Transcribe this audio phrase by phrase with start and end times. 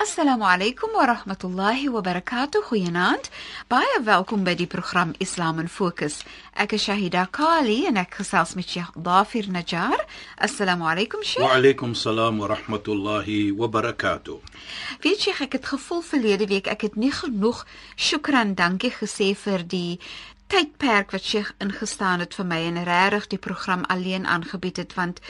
[0.00, 2.62] Assalamu alaykum wa rahmatullahi wa barakatuh.
[2.70, 3.28] Goeienaand.
[3.68, 6.22] Baie welkom by die program Islam in Fokus.
[6.56, 10.00] Ek is Shahida Kali en ek gesels met Sheikh Dafir Najjar.
[10.40, 11.44] Assalamu alaykum Sheikh.
[11.44, 14.40] Wa alaykum salaam wa rahmatullahi wa barakatuh.
[15.04, 19.68] Weet jy ek het gevoel verlede week ek het nie genoeg shukran dankie gesê vir
[19.68, 20.00] die
[20.50, 25.20] tydperk wat Sheikh ingestaan het vir my en regtig die program alleen aangebied het want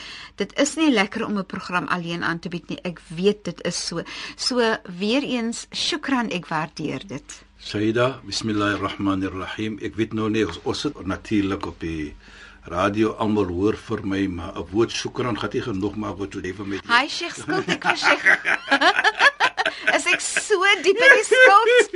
[0.41, 2.79] dit is nie lekker om 'n program alleen aan te bied nie.
[2.83, 4.03] Ek weet dit is so.
[4.35, 7.43] So weer eens shukran, ek waardeer dit.
[7.57, 9.77] Sayyida, bismillahirrahmanirrahim.
[9.81, 12.15] Ek weet nou nie ons sit natuurlik op die
[12.63, 16.53] radio almal hoor vir my maar 'n woord shukran gaan nie genoeg maak wat jy
[16.53, 16.79] vir my.
[16.87, 19.21] Hi Sheikh, skuld ek vir Sheikh.
[19.97, 21.95] is ek so diep in die skuld?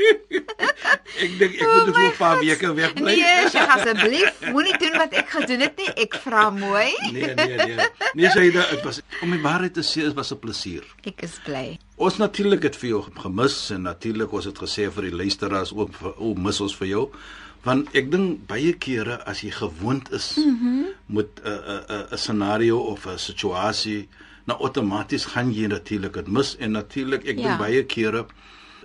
[1.25, 3.15] ek dink ek moet nog 'n paar weke weg bly.
[3.15, 5.89] Nee, Sheikh, asseblief, moenie doen wat ek gedoen het nie.
[6.05, 6.91] Ek vra mooi.
[7.11, 7.89] nee, nee, nee.
[8.13, 10.83] Nee, Sayyida, dit was om my waarheid te sê, dit was 'n plesier.
[11.03, 11.77] Ek is bly.
[11.95, 15.95] Ons natuurlik het vir jou gemis en natuurlik ons het gesê vir die luisteraars ook
[16.17, 17.05] o, mis ons vir jou
[17.65, 20.83] want ek dink baie kere as jy gewoond is mm -hmm.
[21.17, 24.07] met 'n 'n 'n scenario of 'n situasie
[24.45, 27.43] nou outomaties gaan jy natuurlik dit mis en natuurlik ek ja.
[27.43, 28.25] dink baie kere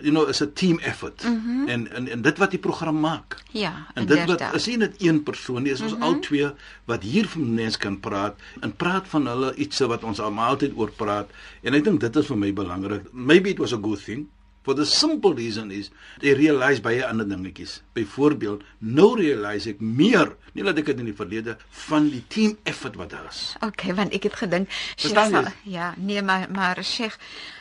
[0.02, 1.68] you know is 'n team effort mm -hmm.
[1.68, 3.36] en, en en dit wat die program maak.
[3.50, 3.86] Ja.
[3.94, 6.14] En dit wat is nie net een persoon nie, is ons mm -hmm.
[6.14, 6.48] al twee
[6.84, 10.72] wat hier van mense kan praat en praat van hulle iets wat ons almal altyd
[10.76, 11.30] oor praat
[11.62, 13.12] en ek dink dit is vir my belangrik.
[13.12, 14.28] Maybe it was a good thing
[14.62, 15.90] for the simple reason is
[16.20, 17.80] they realize baie ander dingetjies.
[17.96, 21.56] Byvoorbeeld, nou realize ek meer, nie dat ek dit in die verlede
[21.86, 23.54] van die team effort wat daar is.
[23.66, 27.18] Okay, want ek het gedink, Sheikh, ja, nee, maar maar Sheikh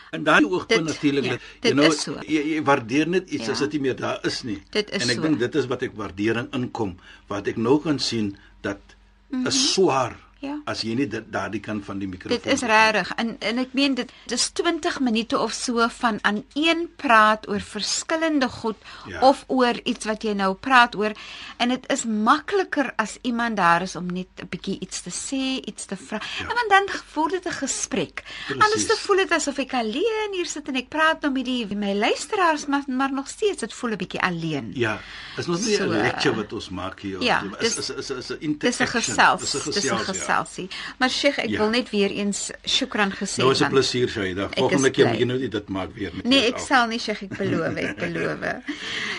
[0.10, 2.16] En daai oogpunt natuurlik ja, jy nou so.
[2.26, 3.54] jy, jy waardeer net iets ja.
[3.54, 4.58] as dit nie meer daar is nie.
[4.74, 5.26] Is en ek so.
[5.28, 6.96] dink dit is wat ek waardering inkom
[7.30, 8.32] wat ek nou kan sien
[8.66, 9.52] dat mm -hmm.
[9.52, 10.54] is swaar Ja.
[10.72, 12.40] As jy nie daardie kan van die mikrofoon.
[12.40, 13.12] Dit is regtig.
[13.20, 17.60] En en ek meen dit dis 20 minute of so van aan een praat oor
[17.60, 18.78] verskillende goed
[19.08, 19.20] ja.
[19.28, 21.12] of oor iets wat jy nou praat oor
[21.58, 25.60] en dit is makliker as iemand daar is om net 'n bietjie iets te sê,
[25.68, 26.22] iets te vra.
[26.40, 26.48] Ja.
[26.48, 28.24] En want dan word dit 'n gesprek.
[28.24, 28.64] Precies.
[28.64, 31.76] Anders te voel dit asof ek alleen hier sit en ek praat nou met die
[31.76, 34.72] my luisteraars maar maar nog steeds dit voel 'n bietjie alleen.
[34.74, 35.00] Ja.
[35.36, 37.22] Dis nog nie 'n so, lecture wat ons maak hier.
[37.22, 38.60] Ja, dis is is is 'n interaction.
[38.60, 39.52] Dis 'n gesels.
[39.52, 40.29] Dis 'n gesels.
[40.30, 40.70] Ja geselsie.
[40.98, 41.60] Maar Sheikh, ek ja.
[41.60, 43.42] wil net weer eens shukran gesê.
[43.42, 44.50] Nou is 'n plesier, Shaida.
[44.52, 46.22] Volgende keer moet jy nou nie dit maak weer nie.
[46.24, 46.66] Nee, ek af.
[46.66, 48.46] sal nie, Sheikh, ek beloof, ek beloof.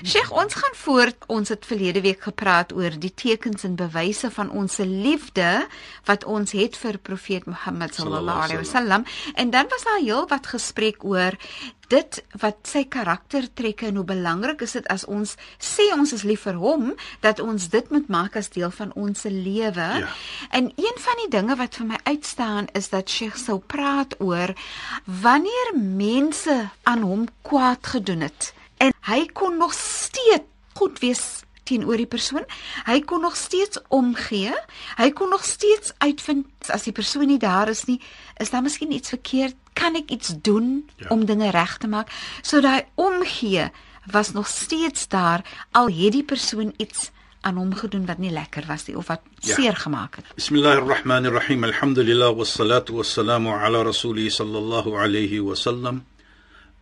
[0.03, 1.17] Sheikh, ons gaan voort.
[1.27, 5.67] Ons het verlede week gepraat oor die tekens en bewyse van ons liefde
[6.05, 9.05] wat ons het vir profeet Mohammed sallallahu alaihi wasallam.
[9.35, 11.37] En dan was daar heel wat gesprek oor
[11.91, 16.47] dit wat sy karaktertrekke en hoe belangrik is dit as ons sê ons is lief
[16.47, 16.93] vir hom
[17.25, 19.89] dat ons dit moet maak as deel van ons lewe.
[20.05, 20.15] Ja.
[20.51, 24.55] En een van die dinge wat vir my uitstaan is dat Sheikh sou praat oor
[25.05, 30.47] wanneer mense aan hom kwaad gedoen het en hy kon nog steeds
[30.79, 32.45] goed wees teenoor die persoon.
[32.89, 34.55] Hy kon nog steeds omgee.
[34.99, 38.01] Hy kon nog steeds uitvind as die persoon nie daar is nie,
[38.43, 41.09] is daar miskien iets verkeerd kan ek iets doen ja.
[41.15, 42.11] om dinge reg te maak?
[42.43, 43.71] So daai omgee
[44.11, 47.11] was nog steeds daar al het die persoon iets
[47.41, 49.55] aan hom gedoen wat nie lekker was nie of wat ja.
[49.55, 50.33] seer gemaak het.
[50.37, 51.65] Bismillahirrahmanirrahim.
[51.65, 56.05] Alhamdulillah wassalatu wassalamu ala rasulih sallallahu alayhi wasallam.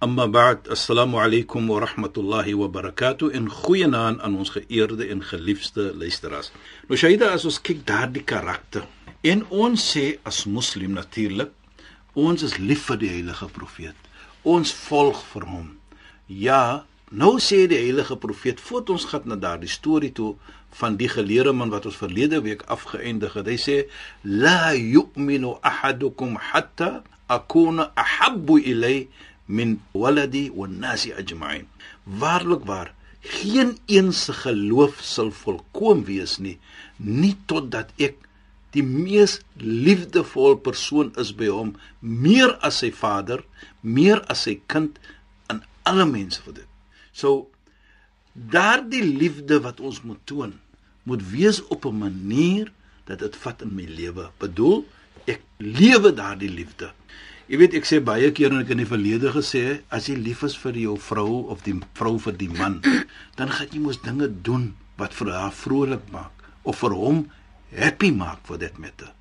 [0.00, 0.68] Amma ba'd.
[0.70, 3.32] Assalamu alaykum wa rahmatullahi wa barakatuh.
[3.34, 6.52] In goeienaand aan ons geëerde en geliefde luisteraars.
[6.86, 8.86] Nou Shaida, as ons kyk daardie karakter
[9.26, 11.50] en ons sê as moslim natuurlik
[12.18, 14.06] Ons is lief vir die heilige profeet.
[14.42, 15.66] Ons volg vir hom.
[16.26, 20.32] Ja, nou sê die heilige profeet voet ons gaan na daardie storie toe
[20.80, 23.50] van die geleerde man wat ons verlede week afgeëindig het.
[23.50, 23.76] Hy sê
[24.22, 29.06] la yu'minu ahadukum hatta akuna ahabbu ilay
[29.48, 31.66] min waladi wan nasi ajma'in.
[32.04, 36.58] Waarlik waar, geen een se geloof sal volkoom wees nie,
[36.96, 38.16] nie totdat ek
[38.76, 43.42] die mees liefdevolle persoon is by hom meer as sy vader,
[43.82, 44.98] meer as sy kind
[45.48, 46.68] en alle mense vir dit.
[47.12, 47.48] So
[48.32, 50.58] daardie liefde wat ons moet toon,
[51.08, 52.72] moet wees op 'n manier
[53.06, 54.30] dat dit vat in my lewe.
[54.38, 54.84] Bedoel,
[55.26, 56.92] ek lewe daardie liefde.
[57.48, 60.42] Jy weet ek sê baie keer en ek in die verlede gesê, as jy lief
[60.44, 62.82] is vir jou vrou of die vrou vir die man,
[63.40, 67.22] dan gaan jy mos dinge doen wat vir haar vrolik maak of vir hom
[67.72, 69.14] happy maak vir dit haar.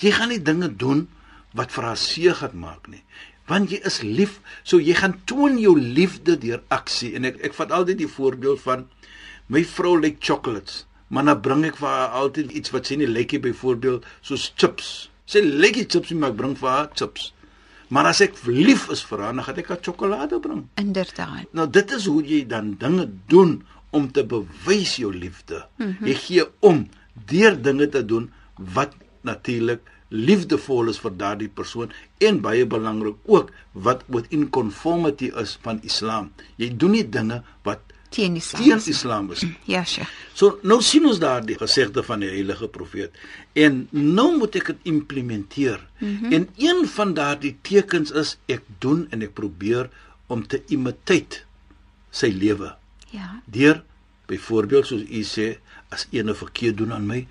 [0.00, 1.04] Jy gaan nie dinge doen
[1.52, 3.04] wat vir haar seer gaan maak nie
[3.46, 7.12] want jy is lief so jy gaan toon jou liefde deur aksie.
[7.14, 8.88] En ek ek vat altyd die voorbeeld van
[9.52, 13.06] my vrou lyk chocolates maar dan bring ek vir haar altyd iets wat sy nie
[13.10, 15.10] lyk nie byvoorbeeld soos chips.
[15.28, 17.30] Sy lyk die chips maar ek bring vir haar chips
[17.88, 21.66] maar as ek lief is vir haar dan gaan ek haar sjokolade bring inderdaad nou
[21.78, 23.58] dit is hoe jy dan dinge doen
[23.90, 26.06] om te bewys jou liefde mm -hmm.
[26.06, 26.88] jy gee om
[27.26, 31.92] deur dinge te doen wat natuurlik liefdevol is vir daardie persoon
[32.22, 36.30] en baie belangrik ook wat wat in conformity is van Islam.
[36.56, 37.82] Jy doen nie dinge wat
[38.16, 39.44] teen Islam, teen Islam is.
[39.74, 40.08] Ja, sure.
[40.36, 43.16] So nou sien ons daardie gesegde van die heilige profeet
[43.56, 45.80] en nou moet ek dit implementeer.
[45.98, 46.32] Mm -hmm.
[46.32, 49.90] En een van daardie tekens is ek doen en ek probeer
[50.26, 51.44] om te imitate
[52.10, 52.74] sy lewe.
[53.12, 53.40] Ja.
[53.44, 53.82] Deur
[54.26, 55.56] byvoorbeeld soos u sê
[55.88, 57.26] as ene verkeerd doen aan my,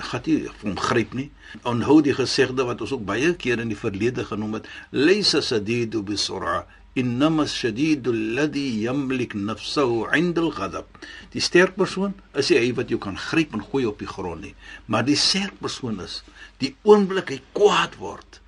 [0.00, 1.30] gaan nie hom gryp nie.
[1.62, 6.02] Onthou die gesegde wat ons ook baie keer in die verlede genoem het, laysa sadidu
[6.06, 6.64] bisur'a
[6.94, 10.86] innama shadidu alladhi yamlik nafsahu 'inda al-ghadab.
[11.32, 14.54] Die sterk persoon is hy wat jy kan gryp en gooi op die grond nie,
[14.86, 16.22] maar die sterk persoon is
[16.58, 18.40] die oomblik hy kwaad word,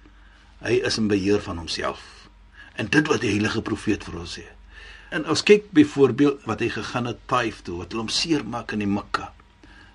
[0.60, 2.02] hy is in beheer van homself.
[2.76, 4.44] En dit wat die heilige profeet vir ons sê.
[5.12, 8.84] En ons kyk byvoorbeeld wat hy gegaan het Taif toe, wat hulle hom seermaak in
[8.84, 9.30] die Mekka.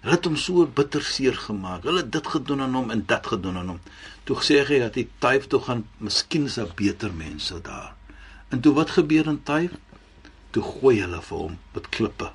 [0.03, 1.83] Hulle het hom so bitter seer gemaak.
[1.89, 3.79] Hulle het dit gedoen aan hom en dat gedoen aan hom.
[4.29, 7.96] Toe sê hy dat hy Taif toe gaan, miskien is daar beter mense daar.
[8.49, 9.71] En toe wat gebeur in Taif?
[10.55, 12.31] Toe gooi hulle vir hom met klippe.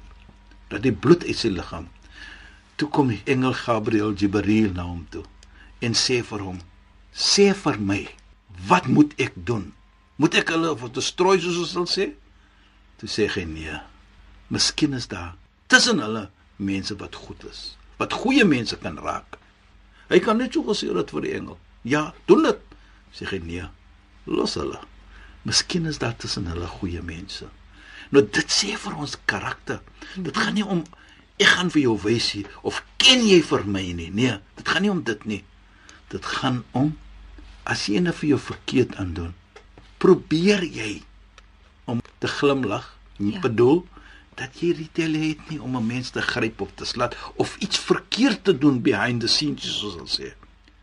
[0.68, 1.88] Dat die bloed uit sy liggaam.
[2.76, 5.24] Toe kom die engel Gabriël Jibril na hom toe
[5.82, 6.58] en sê vir hom:
[7.12, 8.02] "Sê vir my,
[8.68, 9.72] wat moet ek doen?
[10.16, 12.12] Moet ek hulle of destrooi soos ons sal sê?"
[12.98, 13.80] Toe sê hy: "Nee.
[14.48, 15.34] Miskien is daar
[15.66, 19.38] tussen hulle mense wat goed is, wat goeie mense kan raak.
[20.12, 21.58] Hy kan net so gesê dit vir die engel.
[21.88, 22.60] Ja, doen dit.
[23.16, 23.68] Sê hy nee.
[24.28, 24.80] Los hulle.
[25.42, 27.48] Miskien is daar tussen hulle goeie mense.
[28.10, 29.80] Nou dit sê vir ons karakter.
[30.16, 30.84] Dit gaan nie om
[31.40, 34.10] ek gaan vir jou wys hier of ken jy vir my nie.
[34.14, 35.40] Nee, dit gaan nie om dit nie.
[36.12, 36.92] Dit gaan om
[37.68, 39.32] as jy ene vir jou verkeerd aandoen,
[40.02, 41.02] probeer jy
[41.90, 42.86] om te glimlag.
[43.18, 43.42] Ek ja.
[43.44, 43.82] bedoel
[44.38, 48.44] dat jy retaliate nie om 'n mens te gryp of te slat of iets verkeerd
[48.44, 50.32] te doen behind the scenes soos ons sê.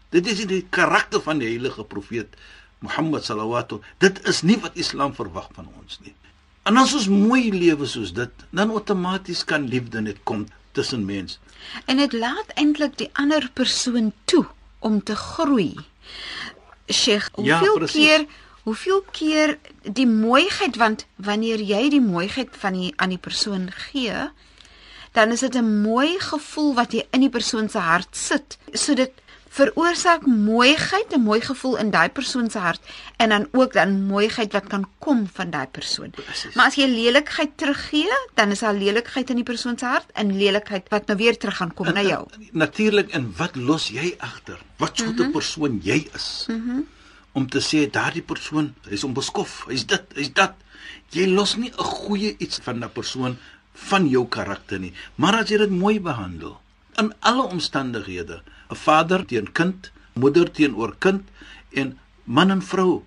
[0.10, 2.36] Dit is die karakter van die heilige profeet
[2.80, 3.82] Mohammed sallallahu.
[3.98, 6.14] Dit is nie wat Islam verwag van ons nie.
[6.64, 11.40] En as ons mooi lewe soos dit, dan outomaties kan liefde net kom tussen mens.
[11.86, 14.46] En dit laat eintlik die ander persoon toe
[14.80, 15.76] om te groei.
[16.92, 17.96] Sheikh, Ja, hoeveel precies.
[18.06, 18.26] keer
[18.64, 24.30] hoeveel keer die mooiheid want wanneer jy die mooiheid van die aan die persoon gee,
[25.14, 28.58] dan is dit 'n mooi gevoel wat jy in die persoon se hart sit.
[28.74, 29.12] So dit
[29.50, 32.82] veroorsaak mooiheid, 'n mooi gevoel in daai persoon se hart
[33.18, 36.10] en dan ook dan mooiheid wat kan kom van daai persoon.
[36.10, 36.54] Presies.
[36.56, 40.38] Maar as jy lelikheid teruggee, dan is daar lelikheid in die persoon se hart en
[40.38, 42.28] lelikheid wat nou weer terug gaan kom na jou.
[42.52, 44.60] Natuurlik en wat los jy agter?
[44.78, 45.32] Wat soort mm -hmm.
[45.32, 46.46] persoon jy is?
[46.48, 46.88] Mm
[47.32, 50.56] om te sê daardie persoon is onbeskof, hy's dit, hy's dat.
[51.14, 53.38] Jy los nie 'n goeie iets van 'n persoon
[53.74, 56.60] van jou karakter nie, maar as jy dit mooi behandel
[57.00, 61.24] in alle omstandighede, 'n vader teen kind, moeder teenoor kind
[61.72, 63.04] en man en vrou,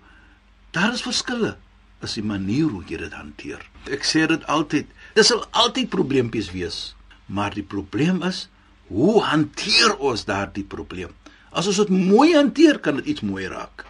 [0.71, 1.55] daar is verskille
[2.03, 3.61] is die manier hoe jy dit hanteer.
[3.91, 6.95] Ek sê dit altyd, dis sal altyd probleempies wees,
[7.25, 8.47] maar die probleem is
[8.91, 11.13] hoe hanteer ons daardie probleem?
[11.53, 13.85] As ons dit mooi hanteer, kan dit iets mooi raak.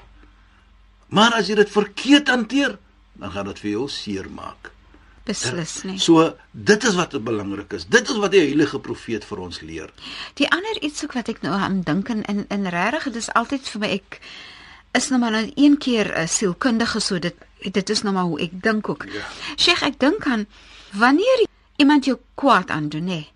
[1.14, 2.78] Maar as jy dit verkeerd hanteer,
[3.20, 4.72] dan gaan dit vir jou seermaak.
[5.24, 6.00] Beslis nie.
[6.00, 7.86] So dit is wat belangrik is.
[7.88, 9.94] Dit is wat die heilige profeet vir ons leer.
[10.40, 13.32] Die ander iets ook wat ek nou aan dink en in in regtig dit is
[13.34, 14.20] altyd vir my ek
[14.94, 17.36] is nou maar net een keer 'n sielkundige so dit
[17.72, 19.06] dit is nou maar hoe ek dink ook.
[19.08, 19.24] Ja.
[19.56, 20.46] Sheikh, ek dink aan
[20.92, 23.34] wanneer iemand jou kwaad aandoen hè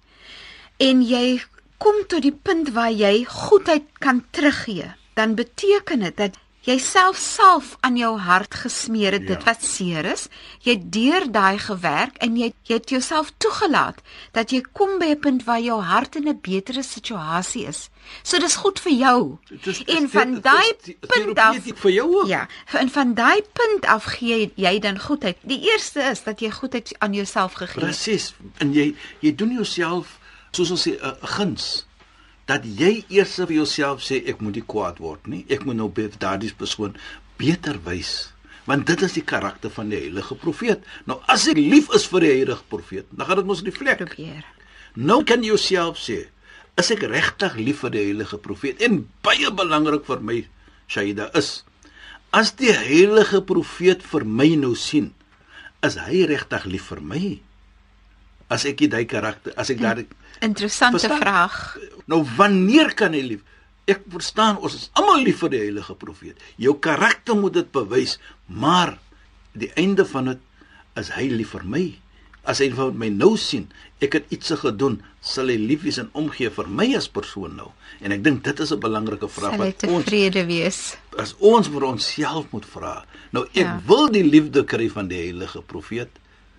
[0.77, 1.39] en jy
[1.81, 7.75] kom tot die punt waar jy goedheid kan teruggee, dan beteken dit dat jouself self
[7.79, 9.27] aan jou hart gesmeer het, Ja.
[9.35, 10.27] dit wat seer is.
[10.59, 14.01] Jy het deur daai gewerk en jy jy het jouself toegelaat
[14.33, 17.89] dat jy kom by 'n punt waar jou hart in 'n betere situasie is.
[18.23, 19.37] So dis goed vir jou.
[19.49, 20.73] Dit is- en van daai
[21.07, 22.27] punt af vir jou ook.
[22.27, 25.37] Ja, en van daai punt af gee jy dan goedheid.
[25.41, 27.95] Die eerste is dat jy goedheid aan jouself gegee het.
[27.95, 28.33] Presies.
[28.57, 30.19] En jy jy doen jouself
[30.51, 31.85] soos ons sê 'n guns
[32.47, 35.43] dat jy eers vir jouself sê ek moet nie kwaad word nie.
[35.51, 36.95] Ek moet nou by daardie persoon
[37.39, 38.31] beter wys.
[38.67, 40.83] Want dit is die karakter van die heilige profeet.
[41.07, 44.03] Nou as ek lief is vir die heilige profeet, dan gaan dit mos reflek.
[44.03, 44.43] Probeer.
[44.95, 46.23] Nou kan jy jouself sê,
[46.77, 48.81] is ek regtig lief vir die heilige profeet?
[48.85, 50.41] En baie belangrik vir my,
[50.87, 51.63] Shaida, is
[52.35, 55.11] as die heilige profeet vir my nou sien,
[55.83, 57.21] is hy regtig lief vir my?
[58.51, 60.07] As ek nie daai karakter, as ek daardie
[60.43, 61.19] Interessante Verstaan?
[61.19, 61.77] vraag.
[62.07, 63.43] Nou wanneer kan hy lief?
[63.87, 66.35] Ek verstaan ons is almal lief vir die heilige profeet.
[66.59, 68.97] Jou karakter moet dit bewys, maar
[69.57, 70.39] die einde van dit
[70.99, 71.85] is hy lief vir my.
[72.47, 73.65] As hy vir my nou sien,
[73.99, 77.71] ek het iets gedoen, sal hy lief wees en omgee vir my as persoon nou.
[77.99, 80.95] En ek dink dit is 'n belangrike vraag Sal wat ons tevrede wees?
[81.17, 83.05] as ons vir onsself moet vra.
[83.33, 83.81] Nou ek Ja.
[83.85, 86.09] wil die liefde kry van die heilige profeet.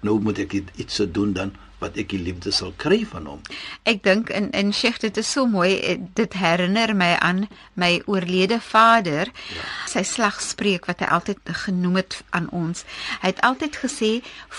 [0.07, 3.43] Nou moet ek iets se doen dan wat ek die liefde sal kry van hom.
[3.88, 7.47] Ek dink in in Sheikh dit is so mooi eh, dit herinner my aan
[7.78, 9.67] my oorlede vader ja.
[9.90, 12.85] sy slagspreuk wat hy altyd genoem het aan ons
[13.23, 14.11] hy het altyd gesê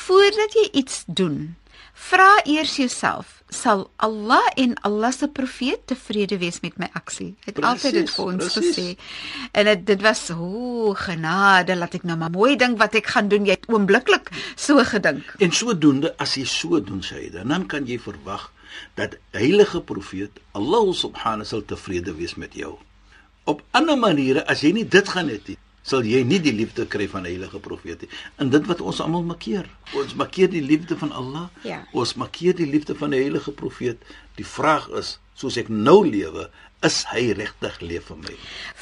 [0.05, 1.55] voordat jy iets doen
[1.99, 7.49] vra eers jouself sal Allah en Allah se profeet tevrede wees met my aksie hy
[7.49, 8.75] het Precies, altyd dit vir ons precies.
[8.77, 8.87] gesê
[9.61, 13.27] en dit dit was o genade laat ek nou maar mooi dink wat ek gaan
[13.31, 17.65] doen jy het oombliklik so gedink En sodoende as jy so doen sê dan dan
[17.67, 18.51] kan jy verwag
[18.95, 22.75] dat heilige profeet Allah subhanahu sal tevrede wees met jou.
[23.49, 26.85] Op ander maniere as jy nie dit gaan hê nie, sal jy nie die liefde
[26.89, 28.09] kry van heilige profeet nie.
[28.37, 29.69] En dit wat ons almal makkeer.
[29.97, 31.47] Ons makkeer die liefde van Allah.
[31.67, 31.81] Ja.
[31.97, 34.03] Ons makkeer die liefde van die heilige profeet.
[34.37, 36.49] Die vraag is, soos ek nou lewe,
[36.85, 38.35] is hy regtig lief vir my?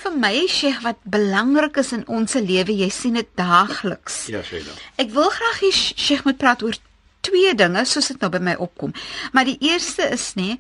[0.04, 4.26] Vir my Sheikh wat belangrik is in ons lewe, jy sien dit daagliks.
[4.34, 4.76] Ja, Shaida.
[5.02, 6.78] Ek wil graag hê Sheikh moet praat oor
[7.26, 8.94] twee dinge soos dit nou by my opkom.
[9.34, 10.56] Maar die eerste is nê,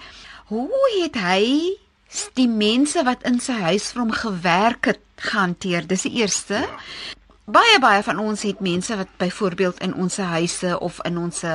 [0.49, 1.43] hoe het hy
[2.33, 5.87] die mense wat in sy huis vir hom gewerk het gehanteer?
[5.87, 6.63] Dis die eerste.
[6.63, 7.15] Ja.
[7.47, 11.45] Baie baie van ons het mense wat byvoorbeeld in ons huise of in ons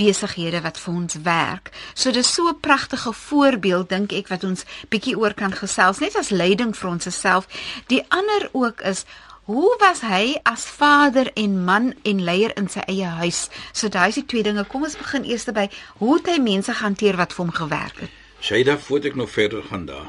[0.00, 1.68] besighede wat vir ons werk.
[1.94, 6.16] So dis so 'n pragtige voorbeeld dink ek wat ons bietjie oor kan gesels net
[6.16, 7.46] as leiding vir ons self.
[7.86, 9.04] Die ander ook is
[9.44, 13.50] Hoe was hy as vader en man en leier in sy eie huis?
[13.72, 14.64] So daai is die twee dinge.
[14.64, 15.68] Kom ons begin eers by
[15.98, 18.23] hoe het hy mense gehanteer wat vir hom gewerk het?
[18.44, 20.08] Shaida, voordat ek nog verder gaan daar,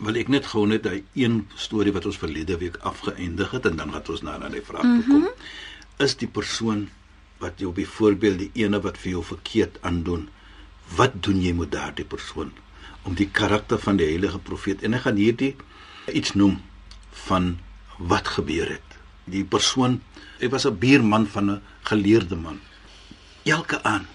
[0.00, 3.76] wil ek net gou net daai een storie wat ons verlede week afgeëindig het en
[3.76, 5.26] dan gaan ons nou na die vraag toe kom.
[6.06, 6.86] Is die persoon
[7.42, 10.24] wat jou byvoorbeeld die ene wat vir jou verkeerd aandoen,
[10.96, 12.54] wat doen jy met daardie persoon
[13.04, 15.52] om die karakter van die heilige profeet en ek gaan hierdie
[16.16, 16.62] iets noem
[17.28, 17.58] van
[17.98, 19.00] wat gebeur het.
[19.28, 20.00] Die persoon,
[20.40, 22.60] hy was 'n buurman van 'n geleerde man.
[23.44, 24.08] Elke aan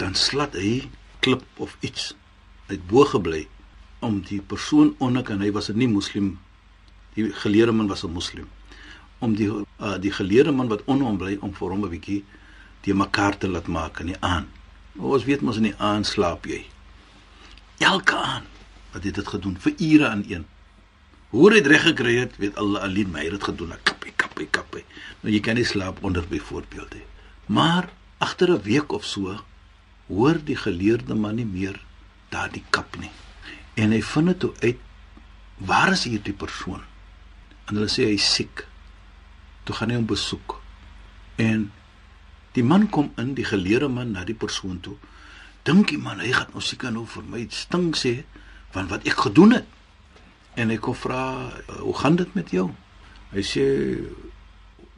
[0.00, 0.88] dan slat hy
[1.20, 2.14] klip of iets
[2.66, 3.46] uit bo gebly
[3.98, 6.38] om die persoon onder kan hy was 'n nie moslim
[7.14, 8.48] die geleerde man was 'n moslim
[9.18, 12.24] om die uh, die geleerde man wat onder hom bly om vir hom 'n bietjie
[12.86, 14.46] die mekaar te laat maak in die aan.
[14.96, 16.62] Ons weet mos in die aan slaap jy.
[17.78, 18.46] Elke aan
[18.92, 20.46] wat het dit gedoen vir ure aan een.
[21.34, 23.74] Hoe hy dit reg gekry het, weet Allah alleen, maar hy het gedoen.
[23.74, 24.84] Hy Kappie, kappie, kappie.
[25.20, 27.04] Nou jy kan nie slaap onder byvoorbeeld nie.
[27.46, 29.36] Maar agter 'n week of so
[30.06, 31.80] hoor die geleerde man nie meer
[32.32, 33.10] daardie kap nie.
[33.76, 34.84] En hy vind dit uit
[35.66, 36.82] waar is hierdie persoon?
[37.66, 38.64] En hulle sê hy's siek.
[39.66, 40.58] Toe gaan hy hom besoek.
[41.42, 41.70] En
[42.56, 44.96] die man kom in, die geleerde man na die persoon toe.
[45.66, 48.20] Dink die man hy gaan nou seker nou vir my sting sê
[48.74, 49.66] van wat ek gedoen het.
[50.56, 52.70] En ek kom vra, "Hoe gaan dit met jou?"
[53.32, 53.64] Hy sê,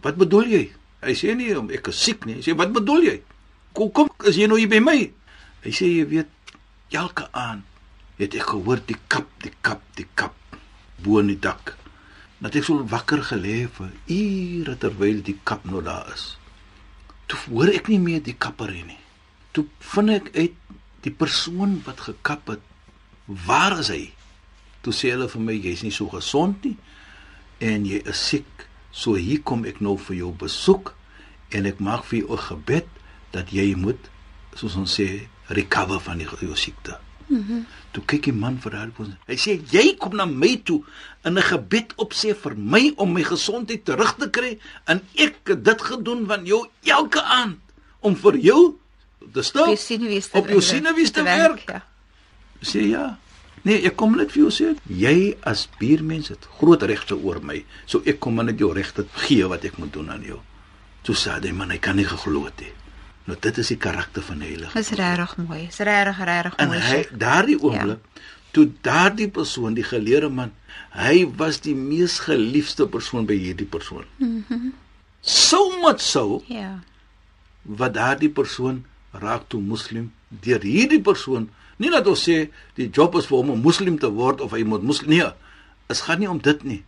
[0.02, 2.34] "Wat bedoel jy?" Hy sê nie om ek is siek nie.
[2.34, 3.22] Hy sê, "Wat bedoel jy?"
[3.72, 5.12] Kom kom, is jy nou hier by my?
[5.62, 6.28] Hy sê, "Jy weet,
[6.90, 7.64] elke aand
[8.18, 10.34] het ek gehoor die kap, die kap, die kap
[11.02, 11.76] bo in die dak.
[12.42, 16.36] Dat ek so wakker gelê vir ure terwyl die kap nog daar is.
[17.28, 18.98] Toe hoor ek nie meer die kappery nie.
[19.52, 20.54] Toe vind ek uit
[21.04, 22.62] die persoon wat gekap het,
[23.26, 24.04] waar is hy?
[24.82, 26.76] Toe sê hulle vir my jy's nie so gesond nie
[27.64, 28.66] en jy is siek.
[28.94, 30.94] So hier kom ek nou vir jou besoek
[31.54, 32.88] en ek maak vir jou 'n gebed
[33.32, 34.10] dat jy moet
[34.54, 36.98] soos ons sê recover van die jou siekte.
[37.28, 37.66] Mm -hmm.
[37.90, 40.82] Toe kyk die man vir haar en hy sê jy kom na my toe
[41.24, 45.64] in 'n gebed opsê vir my om my gesondheid terug te kry en ek het
[45.64, 47.58] dit gedoen van jou elke aand
[48.00, 48.76] om vir jou
[49.32, 49.68] te stop
[50.32, 51.68] op jou sinewies te, te werk.
[51.70, 51.82] Ja.
[52.60, 53.18] Sê ja.
[53.62, 57.64] Nee, ek kom net vir jou sê, jy as buurmens het groot regte oor my.
[57.86, 60.38] So ek kom net jou regte gee wat ek moet doen aan jou.
[61.02, 62.72] Toe sê hy man, hy kan nie geglo het nie.
[63.28, 64.72] Nou dit is die karakter van die Heilige.
[64.78, 65.66] Dis regtig mooi.
[65.66, 66.78] Dis regtig regtig mooi.
[66.80, 68.22] En hy daardie oomblik ja.
[68.56, 70.54] toe daardie persoon, die geleerde man,
[70.96, 74.06] hy was die mees geliefde persoon by hierdie persoon.
[74.16, 74.44] Mhm.
[74.48, 74.76] Mm
[75.20, 76.42] so much so.
[76.46, 76.78] Ja.
[77.62, 81.48] Wat daardie persoon raak toe moslim deur hierdie persoon.
[81.76, 82.36] Nie dat ons sê
[82.78, 85.26] die job is vir hom om moslim te word of hy moet moslim nee.
[85.90, 86.80] Dit gaan nie om dit nie.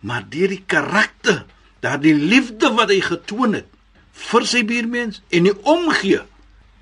[0.00, 1.44] Maar deur die karakter,
[1.80, 3.70] daardie liefde wat hy getoon het
[4.18, 6.22] vir sy buurmens en nie omgee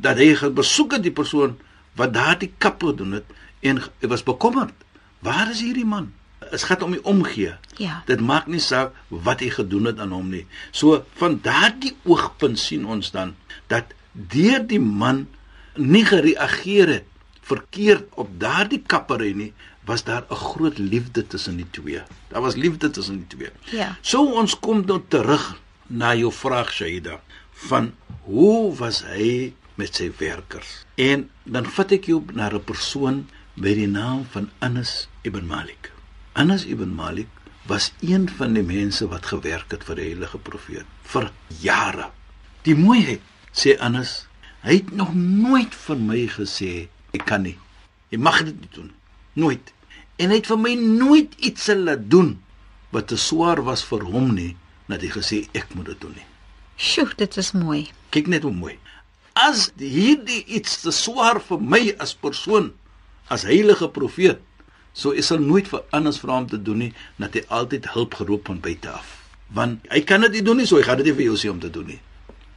[0.03, 1.57] dat hy gaan besoek die persoon
[1.97, 4.75] wat daardie kap gedoen het en hy was bekommerd.
[5.25, 6.13] Waar is hierdie man?
[6.51, 7.57] Dit gaan om die omgee.
[7.81, 8.03] Ja.
[8.07, 10.45] Dit maak nie saak wat hy gedoen het aan hom nie.
[10.71, 13.35] So van daardie oogpunt sien ons dan
[13.73, 15.27] dat deur die man
[15.77, 17.13] nie gereageer het
[17.47, 19.53] verkeerd op daardie kappery nie,
[19.87, 22.03] was daar 'n groot liefde tussen die twee.
[22.29, 23.51] Daar was liefde tussen die twee.
[23.71, 23.97] Ja.
[24.01, 27.21] So ons kom nou terug na jou vraag Shaida
[27.57, 27.95] van
[28.29, 30.85] hoe was hy met sy werkers?
[30.95, 35.93] En dan vat ek jou na 'n persoon by die naam van Anas ibn Malik.
[36.33, 37.29] Anas ibn Malik
[37.67, 42.11] was een van die mense wat gewerk het vir die heilige profeet vir jare.
[42.63, 43.23] Die mooiheid
[43.53, 44.27] sê Anas,
[44.61, 47.57] hy het nog nooit vir my gesê ek kan nie.
[48.11, 48.93] Jy mag dit nie doen.
[49.33, 49.73] Nooit.
[50.17, 52.37] En hy het vir my nooit iets laat doen
[52.95, 54.55] wat te swaar was vir hom nie
[54.87, 56.29] dat hy gesê ek moet dit doen nie.
[56.77, 57.87] Sjoe, dit is mooi.
[58.13, 58.77] Kyk net hoe mooi.
[59.37, 62.73] As hierdie iets te swaar vir my as persoon
[63.33, 64.41] as heilige profeet,
[64.93, 68.17] so is dit nooit vir anders vir hom te doen nie, dat hy altyd hulp
[68.21, 69.09] geroep van buite af.
[69.57, 71.53] Want hy kan dit nie doen nie, so hy gaan dit nie vir jou sê
[71.53, 72.01] om te doen nie.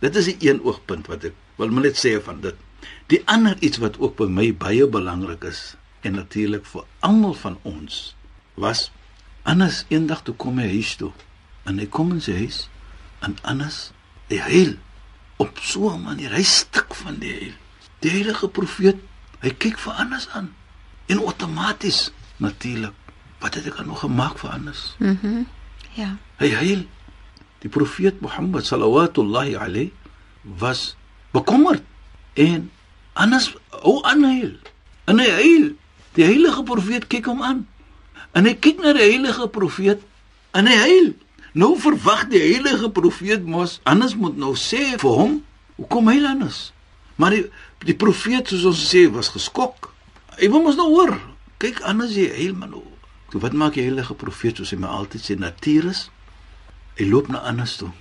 [0.03, 2.55] Dit is die een oogpunt wat ek wil net sê van dit.
[3.11, 5.73] Die ander iets wat ook by my baie belangrik is
[6.07, 8.13] en natuurlik vir almal van ons
[8.59, 8.87] was
[9.43, 11.11] anders eendag toe kom hy huis toe
[11.67, 12.61] en hy kom in sy huis
[13.25, 13.89] en anders
[14.29, 14.77] hy huil
[15.37, 17.55] op so 'n manier hy stik van die huil
[17.99, 18.99] die heilige profeet
[19.43, 20.51] hy kyk vir anders aan.
[21.09, 22.95] En outomaties natuurlik
[23.39, 24.95] wat het ek nog gemaak vir anders?
[24.99, 25.47] Mhm mm
[25.97, 26.15] ja.
[26.37, 26.81] Hy huil
[27.59, 29.91] die profeet Mohammed sallallahu alayhi
[30.43, 30.95] was
[31.33, 31.83] bekommerd
[32.33, 32.69] en
[33.13, 34.53] anders o aanhuil
[35.05, 35.65] en hy huil
[36.15, 37.65] die heilige profeet kyk hom aan.
[38.31, 40.05] En hy kyk na die heilige profeet
[40.53, 41.09] en hy huil
[41.57, 45.39] Nou verwag die heilige profeet mos anders moet nou sê vir hom,
[45.79, 46.69] hoekom hy anders?
[47.17, 47.45] Maar die
[47.79, 49.93] die profeet soos ons sê was geskok.
[50.35, 51.13] Hy wou mos nou hoor.
[51.59, 52.85] Kyk anders jy heeltemal nou.
[53.39, 56.09] Wat maak die heilige profeet soos hy my altyd sê natuur is?
[56.99, 57.91] Hy loop na anders toe.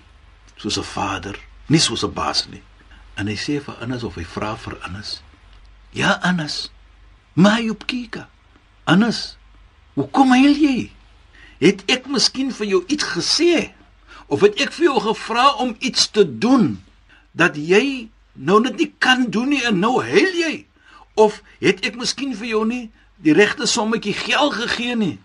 [0.56, 2.62] Soos 'n vader, nie soos 'n baas nie.
[3.16, 5.22] En hy sê vir anders of hy vra vir anders.
[5.92, 6.70] Ja, anders.
[7.34, 8.26] Maar jy op kyk.
[8.84, 9.36] Anders.
[9.94, 10.90] Hoekom huil jy?
[11.58, 13.72] Het ek miskien vir jou iets gesê?
[14.26, 16.76] Of het ek vir jou gevra om iets te doen
[17.32, 20.54] dat jy nou net nie kan doen nie en nou huil jy?
[21.18, 22.84] Of het ek miskien vir jou nie
[23.24, 25.16] die regte sommetjie geld gegee nie?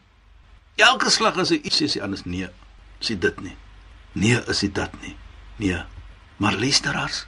[0.82, 2.50] Elke slag as jy iets sê anders nee,
[3.04, 3.54] sê dit nie.
[4.14, 5.16] Nee, is dit dat nie.
[5.62, 5.84] Nee.
[6.42, 7.26] Maar luisteraars,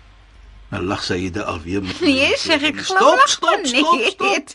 [0.74, 4.54] Nou lag Saida alweer met Nee, sê ek glimlag stop, stop, stop, stop.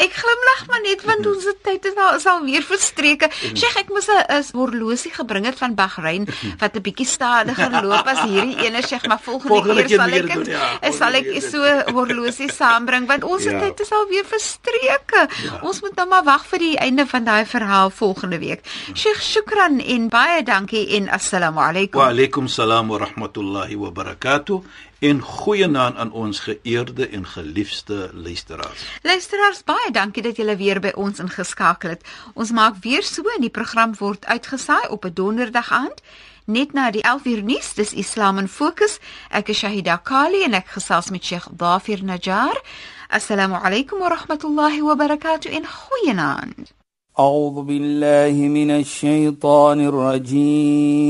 [0.00, 3.28] Ek glimlag maar net want ons tyd is al sal weer verstreke.
[3.52, 6.24] Sê ek moes 'n horlosie gebring het van Bahrein
[6.62, 10.26] wat 'n bietjie stadiger loop as hierdie ene sê maar volgende, volgende keer sal ek
[10.32, 11.60] dit ja, sal ek so
[11.92, 13.60] horlosie saambring want ons ja.
[13.60, 15.28] tyd is al weer verstreke.
[15.44, 15.60] Ja.
[15.60, 18.64] Ons moet nou maar wag vir die einde van daai verhaal volgende week.
[18.94, 22.00] Sheikh Shukran en baie dankie en assalamu alaykum.
[22.00, 28.85] Wa alaykum salaam wa rahmatullahi wa barakatuh en goeienaand aan ons geëerde en geliefde luisteraars.
[29.01, 32.05] Luisteraars, baie dankie dat julle weer by ons ingeskakel het.
[32.33, 36.01] Ons maak weer so en die program word uitgesaai op 'n donderdag aand
[36.45, 37.73] net na die 11uur nuus.
[37.73, 38.99] Dis Islam in Fokus.
[39.29, 42.61] Ek is Shahida Kali en ek gesels met Sheikh Dafir Najjar.
[43.09, 46.73] Assalamu alaykum wa rahmatullahi wa barakatuh in goeienaand.
[47.19, 51.09] أعوذ بالله من الشيطان الرجيم